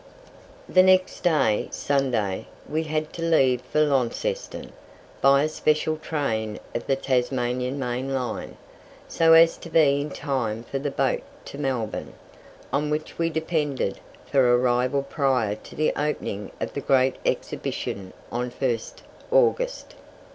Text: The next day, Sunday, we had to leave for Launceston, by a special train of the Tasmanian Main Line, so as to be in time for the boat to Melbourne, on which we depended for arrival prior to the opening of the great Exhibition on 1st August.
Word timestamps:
The 0.67 0.81
next 0.81 1.19
day, 1.21 1.67
Sunday, 1.69 2.47
we 2.67 2.81
had 2.85 3.13
to 3.13 3.21
leave 3.21 3.61
for 3.61 3.81
Launceston, 3.81 4.71
by 5.21 5.43
a 5.43 5.47
special 5.47 5.95
train 5.97 6.59
of 6.73 6.87
the 6.87 6.95
Tasmanian 6.95 7.77
Main 7.77 8.11
Line, 8.11 8.57
so 9.07 9.33
as 9.33 9.57
to 9.57 9.69
be 9.69 10.01
in 10.01 10.09
time 10.09 10.63
for 10.63 10.79
the 10.79 10.89
boat 10.89 11.21
to 11.45 11.59
Melbourne, 11.59 12.13
on 12.73 12.89
which 12.89 13.19
we 13.19 13.29
depended 13.29 13.99
for 14.25 14.57
arrival 14.57 15.03
prior 15.03 15.53
to 15.53 15.75
the 15.75 15.93
opening 15.95 16.51
of 16.59 16.73
the 16.73 16.81
great 16.81 17.17
Exhibition 17.23 18.11
on 18.31 18.49
1st 18.49 19.03
August. 19.29 19.93